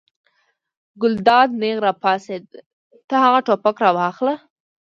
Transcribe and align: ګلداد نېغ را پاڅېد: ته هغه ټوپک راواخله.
ګلداد 1.01 1.49
نېغ 1.61 1.77
را 1.85 1.93
پاڅېد: 2.01 2.45
ته 3.07 3.15
هغه 3.23 3.39
ټوپک 3.45 3.77
راواخله. 3.83 4.35